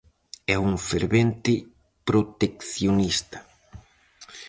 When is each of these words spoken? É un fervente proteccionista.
É 0.53 0.55
un 0.69 0.73
fervente 0.89 1.53
proteccionista. 2.07 3.37